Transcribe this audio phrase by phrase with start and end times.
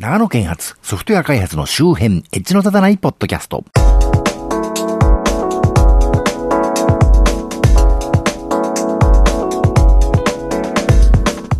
[0.00, 3.62] 長野県発ソフトウェア開発の周辺、エッジの立たないポッドキャスト。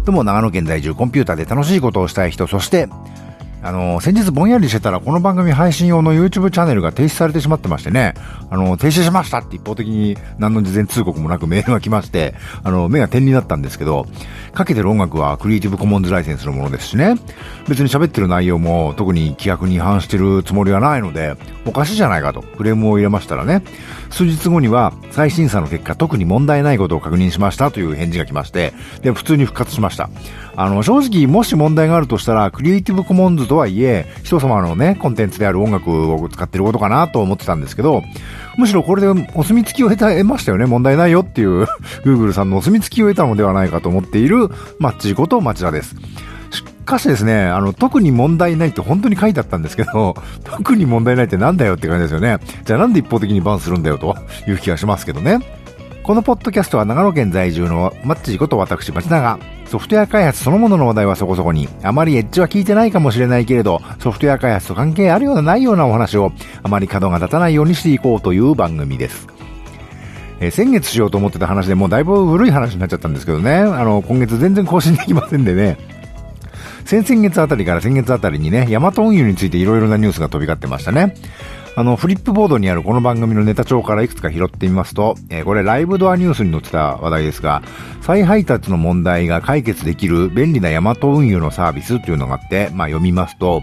[0.07, 2.89] どうも長野県在住コンピューターで楽しいことをしたい人、そして
[3.63, 8.15] あの、先日ぼんやりしてたら、この番組配信用の YouTube チャンネルが停止されてしまってましてね、
[8.49, 12.35] あの、停止しましたって一方的に何の事前通告もなくメールが来まして、
[12.65, 14.07] あの、目が点になったんですけど、
[14.55, 17.17] かけてる音楽はクリエイティブコモンズライセンスのものですしね、
[17.69, 21.37] 別に喋ってる内容も特に規約に違反してるつもりはないので、
[21.67, 23.63] おかしいじゃないかとクレームを入れましたらね、
[24.09, 28.73] 数日後には再審査の結果特に問題ないことを確認しましたという返事が来まして、
[29.03, 30.09] で、普通に復活しました。
[30.57, 38.05] あの、正直もし問題があるとしたら、クリエイティブコモンズとはいえ、人様のね、コンテンツである音楽を使ってることかなと思ってたんですけど、
[38.57, 40.67] むしろこれでお墨付きを得た、得ましたよね。
[40.67, 41.65] 問題ないよっていう
[42.07, 45.97] Google さんのお墨付きを得たのではないかと思っているマッチこと町田です。
[46.53, 52.39] しかしですね、あの、特に問題ないって本当に書いてあったんですけど、 特に問題ないってなんだよって感じですよね。
[52.65, 55.41] じゃあなんで一方的にバンするんだよという気がしますけどね。
[56.03, 69.29] このポッドキャストは長野県在住のマッチこと私町田がソフトウェア開発そのものの話題はそこそこにあまりエッジは聞いてないかもしれないけれどソフトウェア開発と関係あるようなないようなお話をあまり角が立たないようにしていこうという番組です。
[70.41, 75.77] え、先月しようと思ってた話でもうだいぶ古い話になっちゃったんですけどね、あの、今月全然更新できませんでね、
[76.87, 81.15] 先々月あたりから先月あたりにね、ヤマト運輸についていろいろなニュースが飛び交ってましたね。
[81.77, 87.63] あの、フリップボードにあるこの番組のネタ帳からいくつか拾ってみますと、えー、これライブドアニュースに載ってた話題ですが、
[88.01, 93.63] 再配達の問題が解決できる便利なヤマト運輸のサービスというのがあって、まあ読みますと、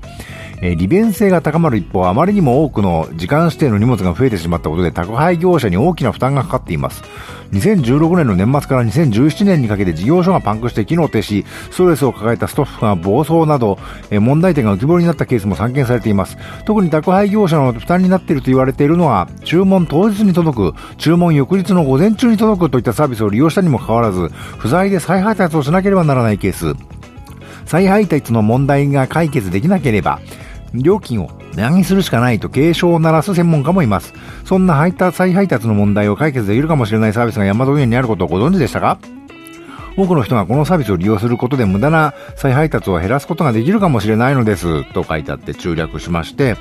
[0.61, 7.03] えー、利便性が高まる一方、あまりにも多くの時間指定の荷物が増えてしまったことで宅配業者に大きな負担がかかっています。
[7.51, 13.77] 2016年の年末から2017年にかけて事業所がパンクして機能停止、ストレスを抱えたストッフが暴走など、
[14.09, 16.37] え、問題点が浮き彫りになったケースも散見されています。
[16.65, 26.75] 特に宅配業者の負担になっていると言われているのは、注文当日に届く、注文翌日の午前中に届くといったサービスを利用したにもかかわらず、不在で再配達をしなければならないケース。
[27.65, 30.19] 再配達の問題が解決できなければ、
[30.73, 34.13] 料金を値上げするしかないと警鐘を鳴らす専門家もいます。
[34.45, 39.16] そんな配達、再配達の問題を解決できるかもしれないサービスが山戸園にあることをご存知でしたか？
[39.97, 46.55] 多くの人がこのサービスを利用することで無駄な再配達を減らすことができるかもしれないのです、と書いてあって中略しまして、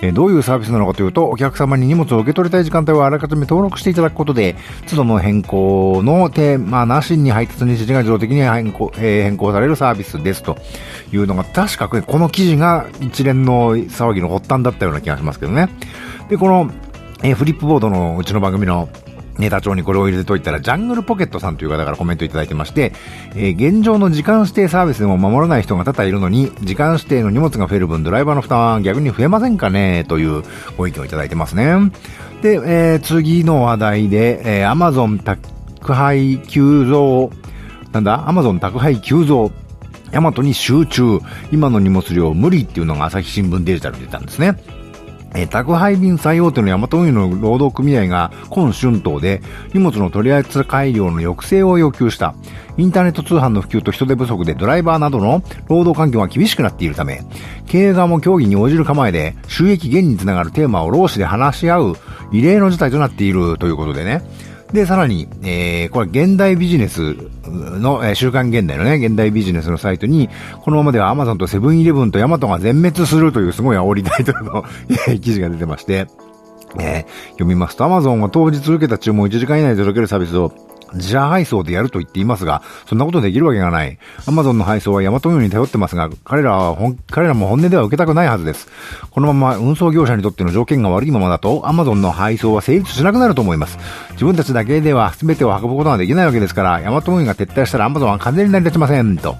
[0.00, 4.56] えどういうサービスなのかというと、お客様に荷物を受け取りたい時間帯をあらかじめ登録していただくことで、
[4.88, 10.56] 都度の変更のテーマなしに配達日時が自動的に変更,、え、変更されるサービスですと
[11.12, 15.68] いうのが、確かこの記事が一連の騒ぎの発端だったような気がしますけどね。
[16.30, 16.70] で、この、
[17.22, 18.88] え、フリップボードのうちの番組の
[19.38, 22.92] ネタ帳にこれを入れておいたら、ジャングルポケットさんという方からコメントいただいてまして、
[23.34, 30.04] えー、現状の時間指定サービスでも守らない人が多々いるのに、時間指定の荷物が増える分、ドライバーの負担は逆に増えませんかね？
[30.08, 30.42] という
[30.76, 31.92] ご意見をいただいてますね。
[32.42, 37.30] で、えー、次の話題で、えー、Amazon 宅配急増、
[37.92, 39.50] なんだ ?Amazon 宅配急増。
[40.10, 41.20] ヤマトに集中。
[41.52, 44.56] 今の荷物量無理っていうのが朝日新聞デジタルで出たんですね。
[45.40, 49.40] え、宅配便最大手のヤマト運輸の労働組合が今春闘で
[49.72, 52.34] 荷物の取り扱い量の抑制を要求した。
[52.76, 57.22] インターネット通販の普及と人手不足でドライバーなどの労働環境が厳しくなっているため、
[57.66, 61.96] 経営側も協議に応じる構えで収益減につながるテーマを労使で話し合う
[62.32, 64.22] 異例の事態となっているということでね。
[64.72, 67.14] で、さらに、えー、これ現代ビジネス
[67.46, 70.28] の、えー、週刊現代のね、現代ビジネスのサイトに、
[70.62, 74.64] このままではアマゾンとセブンイレブンとヤマトが全滅するというすごい煽りタイトルの
[75.20, 76.06] 記事が出てまして、
[76.78, 80.52] えー、読みますと、アマゾンは当日受けた注文を1時間以内で届けるサービスを
[80.94, 83.98] 自社配送でやると言っていますが、そんなことできるわけがない。
[84.26, 86.76] アマゾンの配送はヤマト運輸に頼ってますが、彼らは
[87.10, 88.68] 彼らも本音では受けたくないはずです。
[89.10, 93.78] このまま運送業者にとっての条件が悪いままだと、アマゾンの配送は成立しなくなると思います。
[94.12, 99.18] 自分たちだけでは全てを運ぶことができないわけですから、ヤマト運輸が撤退したらアマゾンは完全に成り立ちません。
[99.18, 99.36] と。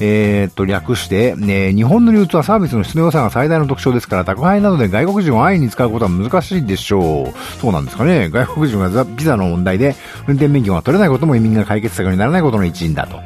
[0.00, 7.60] えー、っと、略して、ね、日本の流通はサービスの質の良さが最大の特徴ですから、宅配などで外国人を安易に使うことは難しいでしょう。
[7.60, 8.28] そうなんですかね。
[8.30, 9.96] 外国人がビザの問題で
[10.26, 13.20] 運転免許が取れないことも移民が解決策にならないことの一因だと。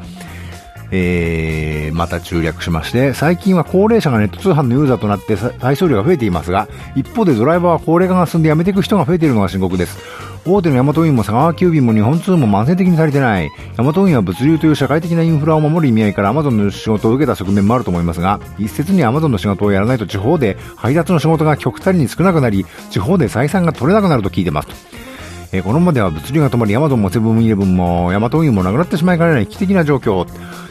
[0.92, 9.98] えー、また中略しまして、最近は高齢者がネット通販のユーザーとなって配送量が増えていますが、一方でドライバーは高齢化が進んで辞めていく人が増えているのが深刻です。
[10.46, 13.50] 大手のヤマト運輸も佐川急便も日本通も慢性的にされてない。
[13.76, 25.09] ヤマト運輸は物流という社会的なインフラを守る意味合いからアマゾンの仕事を受けた側面もあると思いますが、一説にアマゾンの仕事をやらないと地方で配達の仕事が極端に少なくなり、地方で採算が取れなくなると聞いてます。
[25.52, 30.26] えー、このままでは物流が止まり、ヤマトンもセブンイレブンもヤマト運輸もなくなってしまいかねない危機的な状況。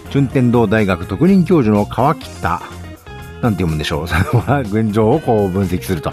[0.09, 2.61] 順天堂大学特任教授の川北
[3.41, 4.07] なんて読むんでしょう？
[4.07, 6.11] それは現状をこう分析すると。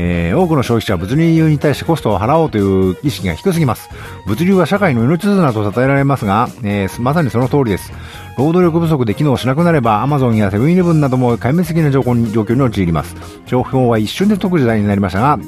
[0.00, 3.88] えー、多くの消費者は物流に対してコストを払おうという意識が低すぎます。
[4.28, 7.92] 物流は社会の命綱と称えられますが、えー、まさにその通りです。
[8.36, 13.16] 労働力不足で機能しなくなれば、アマゾンやセブンイレブンなども壊滅的な状況に陥ります。
[13.46, 15.40] 情報は一瞬で解く時代になりましたが、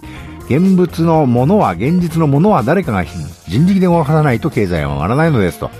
[0.50, 5.70] 現物のものは、現実のものは誰かが人力で動かさないと経済は回らないのですと。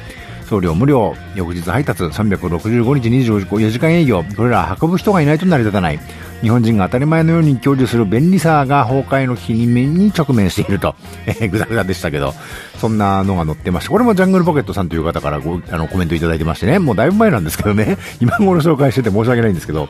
[0.49, 5.99] 送料無料、翌日配達、365日24時間営業、これら運ぶ人がいないと成り立たない。
[6.41, 10.95] 日本人が当たり前のように享受する便利さが崩壊の危機に直面していると、
[11.27, 12.33] えー、ぐだぐだでしたけど、
[12.79, 13.91] そんなのが載ってました。
[13.91, 19.89] これもジャングルポケットさんという方からごあのコメントいただいてましてね、もうだいぶ前なんですけどね、 今頃紹介してて申し訳ないんですけど、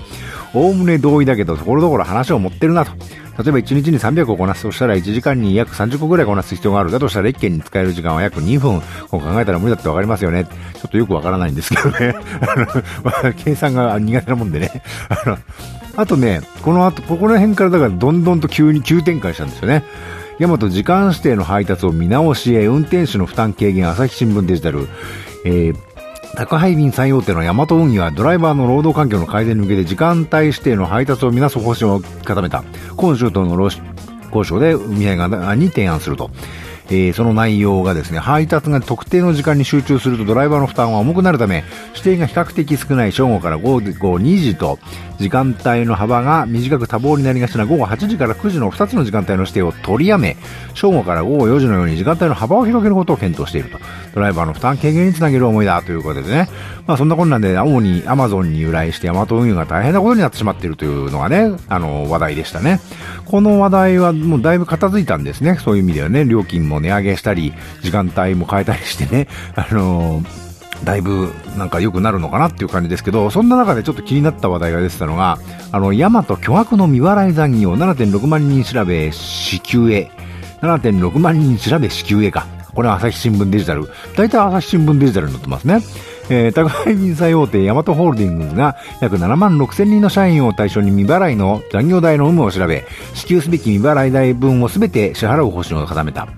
[0.54, 2.92] おおむね同意だけど、ところどころ話を持ってるなと。
[3.38, 8.80] 例えば1日に300をこなすとしたら1時間に約30個ぐらいこなす必要があるだとしたら1件に使える時間は約2分。
[9.08, 10.44] こう考えたら無理だってわかりますよね。
[10.44, 12.14] ちょっとよくわからないんですけどね。
[12.42, 14.82] あの、計算が苦手なもんでね。
[15.08, 15.38] あの、
[15.96, 19.84] あとね、この後、ここら辺からだからどんどんと急に急展開したんですよね。
[20.38, 24.88] ヤマト時間指定の配達を見直しへ、運転手の負担軽減、朝日新聞デジタル、
[25.44, 25.76] えー、
[26.34, 32.64] 宅配便最大手のヤマト運輸はドライバーの労働環境の改善に向けて時間帯指定の配達を見なす方針を固めた。
[32.96, 33.82] 今週との労使
[34.32, 36.30] 交渉で海合側に提案すると。
[36.90, 41.64] えー、その内容がですね、配達が特定の時間に集中するとドライバーの負担は重くなるため、
[41.94, 44.78] 指定が比較的少ない正午から午後2時と、
[45.20, 50.36] 時間帯の幅が短く多忙になりがちな午後8時から9時の2つの時間帯の指定を取りやめ、
[50.74, 53.78] 正午から午後4時のように時間帯の幅を広げることを検討していると。
[54.14, 56.48] ドライバーの負担軽減につなげる思いだということでね。
[56.86, 62.80] まあそんなこんなんで、主に Amazon に由来してヤマト運輸が大変なことになってしまっているというのがね、あの、話題でしたね。
[63.26, 65.58] この話題はもうだいぶ片付いたんですね。
[65.62, 70.50] そういう意味ではね、料金も値上げしたり、時間帯も変えたりしてね、 あのー
[70.84, 75.38] だいぶなんか良くなるのかなっていう感じですけど、そんな中でちょっと気になった話題が出てたのが、
[75.72, 80.10] あの、ヤマト巨額の未払い残業7.6万人調べ支給へ、
[80.62, 82.46] 7.6万人調べ支給へか。
[82.74, 83.88] これは朝日新聞デジタル。
[84.16, 85.80] 大体朝日新聞デジタルに載ってますね。
[86.30, 96.28] えー、宅配便最大手ヤマトホールディングスが約7万6千人の社員を対象に未払いの残業代の有無を調べ、支給すべき未払い代分をすべて支払う方針を固めた。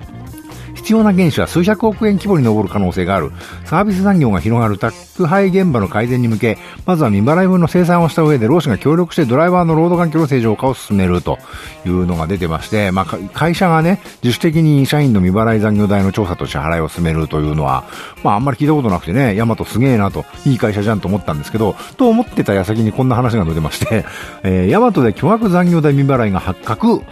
[0.82, 3.30] 必要な原資は数百億円規模に上る可能性がある。
[3.64, 11.38] サービス産業が広がる宅配現場の改善に向け、まずは未払い分の生産をした上で、労使が協力してドライバーの労働環境の正常化を進めると
[11.86, 17.84] いうのが出てまして、まあ、会社がね、自主的に社員の未払い残業代の調査と支払いを進めるというのは、
[18.24, 24.04] まあ、あんまり聞いたことなくてね、ヤマトすげえなと、いい会社じゃんと思ったんですけど、と思ってた矢先にこんな話が出てまして、
[24.42, 27.02] えー、ヤマトで巨額残業代未払いが発覚、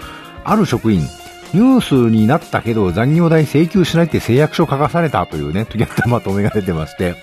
[0.44, 1.02] ある職員、
[1.52, 7.16] ニュースになったけど残業代請求しないって誓約書を書かされたというね、時たまとめが出てまして、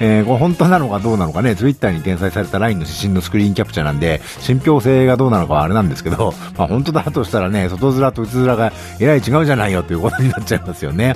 [0.00, 11.14] えー、これ本当なのかどうなのかね、ツイッターに転載された LINE の指針のスクリーンキャプチャーなんで、信憑性がどうなのかはあれなんですけど、まあ本当だとしたらね、外面と内面がえらい違うじゃないよということになっちゃいますよね。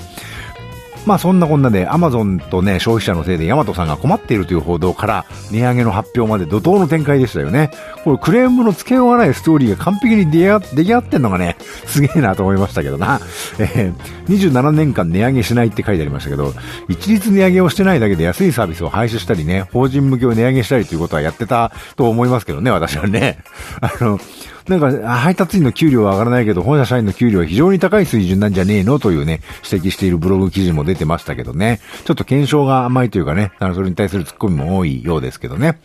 [1.06, 7.70] まあそんなこんなで、アマゾンとね、消費者のせいでヤマトさんが困っているという報道から、値上げの発表まで怒涛の展開でしたよね。
[8.04, 11.56] これクレームの付けようがないストーリーが完璧に出来上がってんのがね、
[11.86, 13.20] すげえなと思いましたけどな。
[13.58, 13.94] えー、
[14.26, 16.54] 27年間値上げしないって書いてありましたけど、
[16.88, 23.38] 一律値上げをしてないだけで安いサービスを廃止したりね、法人向けを値上げしたりということはやってたと思いますけどね、私はね。
[23.80, 24.18] あの、
[24.68, 31.80] なんか、配達員の給料は上がらないけど、本社社員の給料は非常に高い水準なんじゃねえのというね、指摘しているブログ記事も出てましたけどね。
[32.04, 35.78] ちょっと検証が甘いというかね、それに対するツッコミも多いようですけどね。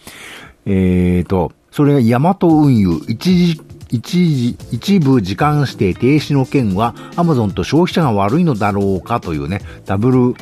[0.65, 10.35] えーと、それがヤマト運輸一時一時、一部時間指定停止の件は、アマゾンと消費者が悪いのだろうかというね、ダブル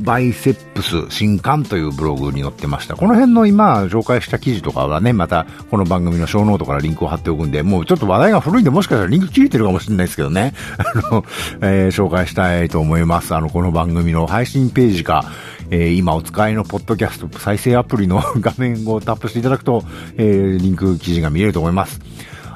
[0.00, 2.96] バイセップス新刊というブログに載ってました。
[2.96, 11.24] この辺の今紹介した記事とかはね、またこの番組のショーノートからリンクを貼っておくんで、もうちょっと話題が古いんでもしかしたらリンク切れてるかもしれないですけどね、あの、
[11.60, 13.34] えー、紹介したいと思います。
[13.34, 15.24] あの、この番組の配信ページか、
[15.70, 19.84] えー、今お使いのポッドキャスト再生アプリの画面をタップしていただくと、
[20.16, 22.00] えー、リンク記事が見れると思います。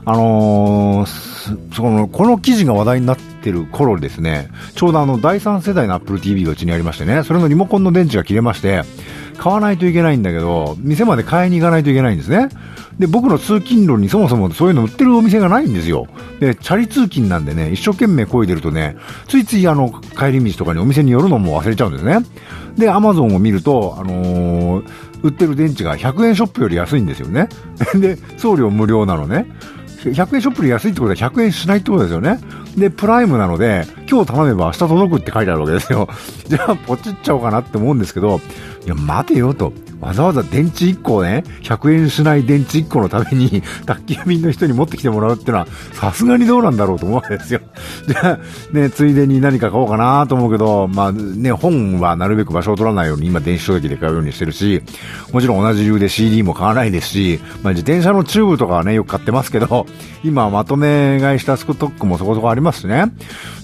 [0.09, 8.85] あのー、その、この記事が話題になってる頃ですね、ちょうどあの、第3世代の Apple TV がうちにありましてね、それのリモコンの電池が切れまして、
[9.37, 12.49] 買わないといけないんだけど、店まで買いに行かないといけないんですね。
[13.01, 16.07] で、僕の通勤路にそもそもそういうの売ってるお店がないんですよ。
[16.39, 18.97] で、チャリ通勤なんでね、一生懸命漕いでるとね、
[19.27, 22.19] ついついあの、帰り道とかにお店に寄るのも忘れちゃうんですね。
[22.79, 24.85] で、アマゾンを見ると、あのー、
[25.23, 27.49] 売ってる電池が100円ショップより安いんですよね。
[27.97, 29.47] で、送料無料なのね。
[30.05, 32.39] 100円ショップで安いってことは100円しないってことですよね。
[32.77, 36.09] で、プライムなので、今日頼めば明日届くって書いてあるわけですよ。
[36.47, 38.41] じゃあ、ポチっちゃおうかなって思うんですけど、
[38.85, 39.73] いや、待てよと。
[40.01, 47.61] わざわざ電池1個をね、100円しない電池1個のために、 宅急便の人に持ってきてもらうってのは、さすがにどうなんだろうと思うわけですよ。
[48.07, 54.83] じゃあ、ね、ついでに何か買おうかなと思うけど、まあね、本はなるべく場所を取らないように今電子書籍で買うようにしてるし、
[55.33, 59.87] もちろん同じ理由で CD も買わないですし、まあ自転車のチューブとかはね、よく買ってますけど、
[60.23, 63.07] 今まとめ買いしたスクトックもそこそこありますますね、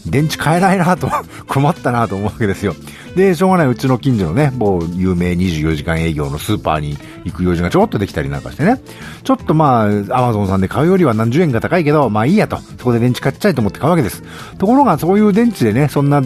[0.07, 1.11] 電池買えないなと、
[1.47, 2.75] 困ったなと思うわけですよ。
[3.15, 8.81] で、しょうがないうちの近所のね、もう有名24時間営業のスーパーに行く用事がちょっとできたりなんかしてね、
[9.23, 14.23] ちょっとまあ、アマゾンさんで買うよりは何十円か高いけど、まあいいやと、そこで電池買っちゃいと思って買うわけです。
[14.59, 16.23] ところが、そういう電池でね、そんな、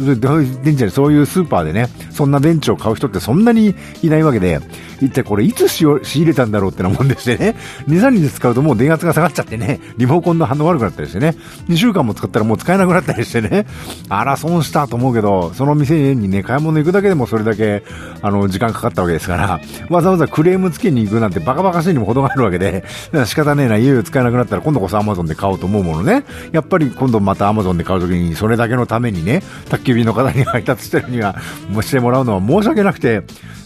[0.00, 4.60] 電池でそういうスーパーでね、そんな電池を買う人ってそんなにいないわけで、
[5.00, 7.56] 一体これいつ仕入れたんだろうってなもんでしてね、
[7.88, 11.34] 2、3日使うともう電圧が下がっちゃってね、リモコンの反応悪くなったりしてね、
[11.68, 13.66] 2週間も使ったらもう使えなくなったりしてね、
[14.08, 17.82] あら損したと思うけど、その店にね、買い物行くだけでもそれだけ、
[18.22, 19.60] あの、時間かかったわけですから、
[19.90, 22.84] わざわざクレームつけに行くなんてバカバカしいにも程があるわけで、
[23.26, 29.42] 仕方ねえな、いよいよ使えなくなったら今度こそ Amazon で買おうと思うものね、やっぱり今度また Amazon で買うときにそれだけのためにね、
[29.86, 31.36] 宅急便の方に配達してるには、
[31.82, 33.22] してもらうのは申し訳なくて、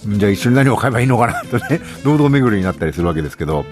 [0.07, 3.65] じゃあ一緒に何を買えばいいのかなとね、 堂々巡りになったりするわけですけど、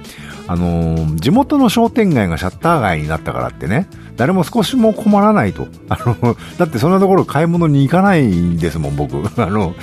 [0.47, 3.87] あのー、地元の商店街がシャッター街になったからってね、
[4.19, 5.69] 誰も少しも困らないと。
[5.89, 9.17] あの、だってそんなところ買い物に行かないんですもん、僕。
[9.41, 9.75] あの、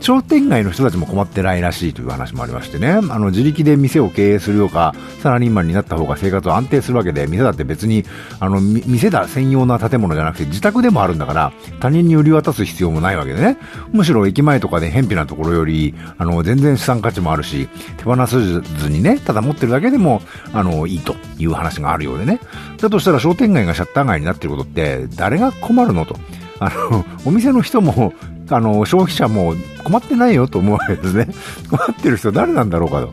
[0.00, 8.04] 商店街の人たちも困ってないらしいという話もありましてね、あの、自力で店を経営するようか、サラリーマンになった方が生活は安定するわけで、店だって別に、
[8.40, 13.58] あの、店だ専用な建物じゃなくて自宅でもあるんだから、他人に売り渡す必要もないわけでね、
[13.92, 20.20] むしろ駅前とかで偏僻なところより、あの、全然資産価値もあるし、手放さずにね、ただ持ってるだけでも、
[20.52, 22.40] あの、いいという話があるようでね。
[22.78, 26.16] だとしたら商店街がシャッター街になってることって、誰が困るのと。
[26.58, 28.12] あの、お店の人も、
[28.48, 31.28] あの、消費者も困ってないよと思うわけですね。
[31.70, 33.10] 困ってる人誰なんだろうかと。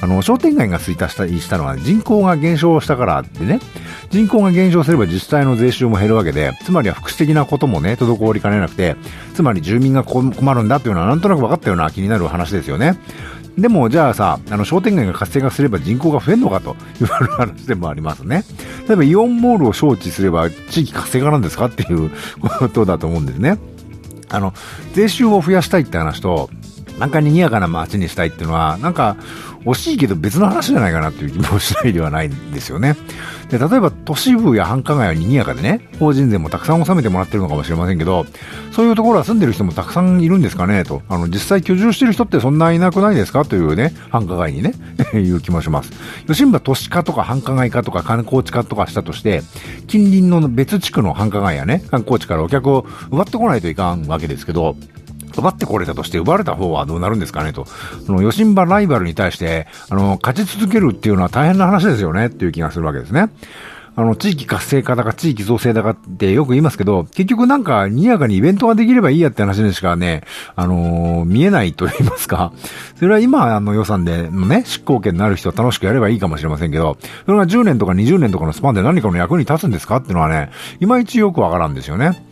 [0.00, 3.60] あの、商店街が衰退したしたのは人口が減少したからでね、
[4.10, 8.96] 人口が減少すれば自治体の税収も減るわけで、つまりは福祉的なこともね、滞りかねなくて、
[9.34, 12.96] つまり住民が困るんだというのはなんとなく分かったような気になる話ですよね。
[13.58, 18.44] でも、じゃあさ、あの、商店街が活性化すれば人口が増えるのかという話でもありますね。
[18.86, 22.10] 例えば、イオンモールを招致すれば地域活性化なんですかっていう
[22.40, 23.58] ことだと思うんですね。
[24.28, 24.52] あの、
[24.92, 26.50] 税収を増やしたいって話と、
[26.98, 29.16] なんか賑やかな街にしたいっていうのは、なんか
[29.64, 32.96] 惜しいけど別の話じゃないかなっていう気もしないではないんですよね。
[33.50, 38.26] で、例えば都市部や繁華街は賑やかでね、法人税もたくさん納めてもらってるのかもしれませんけど、
[38.72, 41.02] そういうところは住んでる人もたくさんいるんですかねと。
[41.08, 44.74] あの、実際居住してる人ってそんないなくないですかというね、繁華街にね、
[45.14, 45.92] いう気もします。
[46.26, 49.42] 吉村都市化とか繁華街化とか観光地化とかしたとして、
[49.86, 54.76] 近隣の別地区の繁華街やね、観光地からお客を奪ってこないといかんわけですけど、
[55.36, 57.66] 奪ってこれたとして奪われた方はどうなるんですかねと。
[58.06, 63.28] その、吉ンライバルに対して、あの、勝ち続けるっていうのは大変な話ですよねっていう気がするわけですね。
[63.98, 70.22] あの、地域活性化だか地域造成だかってよく言いますけど、結局なんか、にやかにイベントができればいいやって話にしかね、
[70.54, 72.52] あのー、見えないと言いますか。
[72.96, 82.22] それは今の予算でね、執行権のある人は楽しくやればいいかもしれませんけど、それが10年とか20年とかのスパンで何かの役に立つんですかっていうのはね、いまいちよくわからんですよね。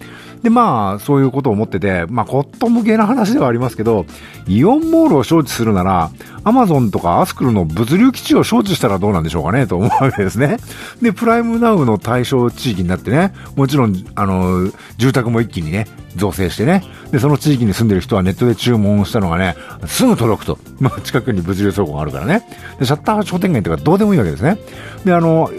[0.45, 4.05] で、まあ、そういうことを思ってて、まあ、コットン向けな話ではありますけど、
[4.47, 6.11] イオンモールを招致するなら、
[6.45, 10.59] アマゾンとかアスクルの物流基地を招致したらどうなんでしょうかね、と思うわけですね。
[11.01, 16.85] で、プライムナウの対象地域になってね、もちろん、あの、住宅も一気にね、造成してね。
[17.11, 19.57] で、その地域に住んでる人はネットで注文したのがね、
[19.87, 20.59] すぐ届くと。
[20.81, 22.43] まあ、近くに物流倉庫があるからね。
[22.79, 24.59] で、シャッター商店街とかどうでもいいわけですね。
[25.05, 25.51] で、あの、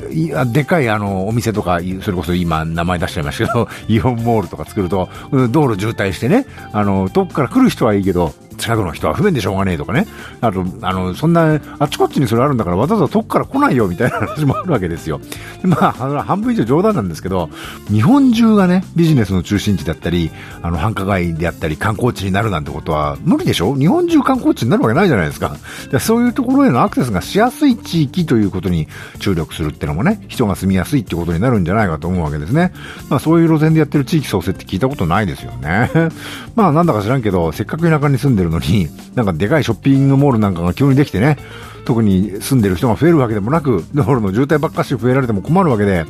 [0.51, 5.09] でっかいあの、お店とか、それこそ今名前出しちゃいましたけど、イオンモールとか作ると、
[5.49, 8.33] 道路渋滞してね、あの、遠くから来る人はいいけど、
[8.65, 10.07] 近くの人は不便でしょうがねえとかね。
[10.41, 15.21] あと、あの、そんな、あっちこっちにそれあるんだからわざわざ遠くから来ないよみたいな話もあるわけですよ。
[15.61, 15.91] でまあ、
[16.23, 17.49] 半分以上冗談なんですけど、
[17.91, 20.31] 日本中がね、ビジネスの中心地だったり、
[20.63, 23.75] あの、繁華街であったり、観光地になるなんてことは無理でしょ？
[23.75, 25.55] 日本中観光地になるわけないじゃないですか。
[25.91, 28.87] でそういうところへのアクセスがしやすい地域ということに
[29.19, 32.73] 注力するってのもね、人が住みやすいってことになるんじゃないかと思うわけですね。
[33.09, 35.91] まあ、そういう路線でやってる地域創生って聞いたことないですよね。
[36.55, 41.37] まあ、なんだか知らんけど、せっかく田舎に住んでるののに、なんかでかいショッピングモールなんかが急にできてね、
[41.85, 46.05] 特に住んでる人が増えるわけでもなく、道路の渋滞ばっかし増えられても困るわけで、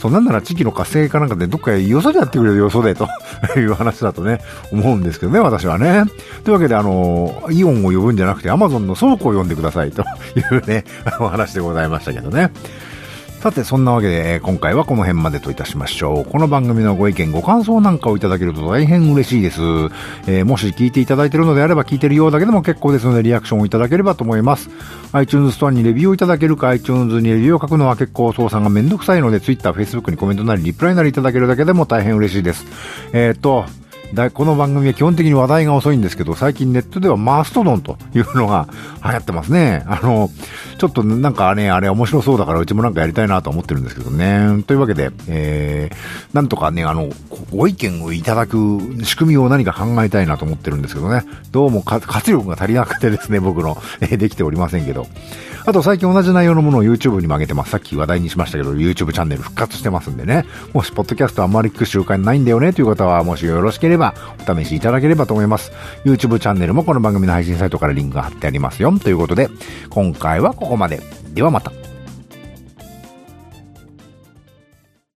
[0.00, 3.08] そんなんなら地域の活性化なんかでどっかよそでやってくれるよそでと
[3.58, 4.40] いう話だとね、
[4.72, 6.04] 思うんですけどね、私はね。
[6.44, 10.04] というわけで、あの、イオンを呼ぶんじゃなくて、アマゾンの倉庫を呼んでくださいとい
[10.58, 10.84] うね、
[11.18, 12.52] お話でございましたけどね。
[13.46, 16.24] さて、そんなわけで、今回はこの辺までといたしましょう。
[16.24, 19.60] この番組のご意見、ご感想なんかをいただけると大変嬉しいです。
[20.26, 24.68] えーもし聞いていただいているのであれば、聞いてるようだけでも結構ですので、リアクションをいただければと思います。
[25.12, 32.66] iTunes ストアにレビューをいただけるか、iTunes にレビューを書くのは結構操作がめんどくさいので、Twitter、Facebook にコメントなり、リプライなりいただけるだけでも大変嬉しいです。
[33.12, 33.66] えっ、と、
[34.14, 38.68] だこの番組は基本的に話題が遅いんですけど、最近ネットではマストドンというのが
[39.04, 39.84] 流行ってますね。
[39.86, 40.30] あの、
[40.78, 44.62] ちょっとなんかね、あれ面白そうだからうちもなんかやりたいなと思ってるんですけどね。
[44.64, 45.96] というわけで、えー、
[46.34, 47.10] なんとかね、あの、
[47.50, 48.56] ご意見をいただく
[49.02, 51.24] 仕組みを何か考えたいなと思ってるんですけどね。
[51.50, 55.06] どうも活力が足りなくてですね、僕の、えーできておりませんけど。
[55.66, 57.72] あと最近同じ内容のものを YouTube にも上げてます。
[57.72, 60.44] さっき話題にしましたけど、YouTube チャンネル復活してますんでね。
[60.72, 64.14] もし、ポッドキャストあんまり聞く習慣ないんだよねという方は、もしよろしければれば、
[64.46, 65.72] お試しいただければと思います。
[66.04, 68.96] YouTube チャンネルもこの番組の配信サイトからリンクが貼ってありますよ。
[68.98, 69.48] ということで、
[69.90, 71.00] 今回はここまで。
[71.34, 71.72] ではまた。